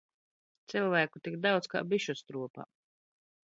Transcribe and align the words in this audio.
Cilvēku 0.73 1.21
tik 1.27 1.37
daudz 1.45 1.71
kā 1.75 1.83
bišu 1.93 2.19
stropā. 2.23 2.69